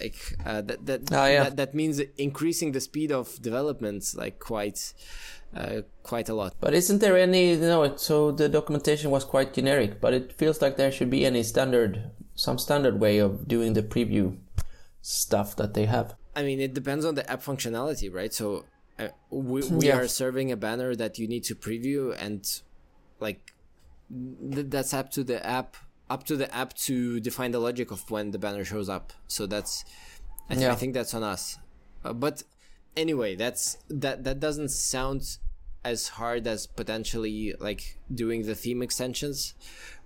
like 0.00 0.36
uh, 0.46 0.60
that 0.62 0.86
that, 0.86 1.00
Ah, 1.12 1.26
yeah. 1.26 1.44
that 1.44 1.56
that 1.56 1.74
means 1.74 2.00
increasing 2.18 2.72
the 2.72 2.80
speed 2.80 3.10
of 3.12 3.40
development 3.42 4.14
like 4.16 4.38
quite 4.38 4.92
uh, 5.56 5.82
quite 6.02 6.28
a 6.28 6.34
lot. 6.34 6.54
But 6.60 6.74
isn't 6.74 7.00
there 7.00 7.16
any? 7.16 7.50
You 7.50 7.58
know, 7.60 7.96
so 7.96 8.32
the 8.32 8.48
documentation 8.48 9.10
was 9.10 9.24
quite 9.24 9.52
generic, 9.54 10.00
but 10.00 10.14
it 10.14 10.32
feels 10.32 10.62
like 10.62 10.76
there 10.76 10.90
should 10.92 11.10
be 11.10 11.26
any 11.26 11.42
standard, 11.42 12.10
some 12.34 12.58
standard 12.58 13.00
way 13.00 13.18
of 13.18 13.46
doing 13.48 13.74
the 13.74 13.82
preview 13.82 14.38
stuff 15.02 15.54
that 15.56 15.74
they 15.74 15.86
have. 15.86 16.14
I 16.34 16.42
mean, 16.42 16.60
it 16.60 16.72
depends 16.74 17.04
on 17.04 17.14
the 17.14 17.28
app 17.30 17.42
functionality, 17.42 18.12
right? 18.12 18.32
So 18.32 18.64
uh, 18.98 19.08
we, 19.30 19.62
we 19.68 19.86
Yeah. 19.88 19.98
are 19.98 20.08
serving 20.08 20.50
a 20.50 20.56
banner 20.56 20.94
that 20.96 21.18
you 21.18 21.28
need 21.28 21.44
to 21.44 21.54
preview, 21.54 22.16
and 22.18 22.42
like 23.20 23.52
th- 24.54 24.66
that's 24.70 24.94
up 24.94 25.10
to 25.12 25.24
the 25.24 25.44
app, 25.46 25.76
up 26.12 26.24
to 26.24 26.36
the 26.36 26.48
app 26.54 26.74
to 26.74 27.20
define 27.20 27.50
the 27.52 27.58
logic 27.58 27.90
of 27.90 28.10
when 28.10 28.30
the 28.32 28.38
banner 28.38 28.64
shows 28.64 28.88
up. 28.88 29.12
So 29.28 29.46
that's, 29.46 29.84
I, 30.50 30.54
th- 30.54 30.66
I 30.66 30.74
think 30.74 30.92
that's 30.92 31.14
on 31.14 31.22
us. 31.22 31.58
Uh, 32.04 32.12
but 32.12 32.42
anyway, 32.96 33.34
that's 33.34 33.78
that 33.88 34.24
that 34.24 34.38
doesn't 34.38 34.70
sound 34.70 35.38
as 35.84 36.08
hard 36.20 36.46
as 36.46 36.66
potentially 36.66 37.54
like 37.58 37.98
doing 38.22 38.42
the 38.42 38.54
theme 38.54 38.82
extensions 38.82 39.54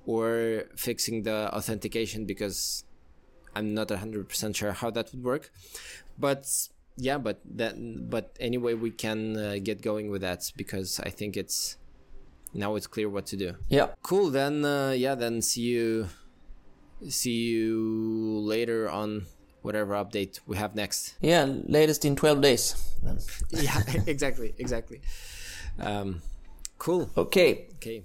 or 0.07 0.65
fixing 0.77 1.25
the 1.25 1.53
authentication 1.55 2.25
because 2.25 2.85
I'm 3.55 3.75
not 3.75 3.89
100% 3.89 4.55
sure 4.55 4.73
how 4.73 4.91
that 4.91 5.11
would 5.13 5.25
work. 5.25 5.51
But 6.19 6.47
yeah, 6.97 7.19
but 7.19 7.41
that 7.57 7.75
but 8.09 8.37
anyway 8.39 8.75
we 8.75 8.91
can 8.91 9.37
uh, 9.37 9.57
get 9.63 9.83
going 9.83 10.11
with 10.11 10.23
that 10.23 10.53
because 10.57 11.01
I 11.01 11.11
think 11.11 11.37
it's 11.37 11.77
now 12.57 12.75
it's 12.77 12.87
clear 12.87 13.09
what 13.09 13.27
to 13.27 13.37
do. 13.37 13.55
Yeah. 13.69 13.89
Cool, 14.03 14.31
then 14.31 14.65
uh, 14.65 14.91
yeah, 14.97 15.15
then 15.15 15.43
see 15.43 15.63
you 15.63 16.09
see 17.09 17.49
you 17.53 18.41
later 18.43 18.89
on 18.89 19.27
whatever 19.63 19.95
update 19.95 20.41
we 20.47 20.57
have 20.57 20.75
next. 20.75 21.15
Yeah, 21.21 21.45
latest 21.67 22.05
in 22.05 22.17
12 22.17 22.41
days. 22.41 22.75
Yeah, 23.51 23.81
exactly, 24.07 24.55
exactly. 24.59 25.01
Um 25.79 26.23
cool. 26.79 27.11
Okay, 27.17 27.69
Okay. 27.77 28.03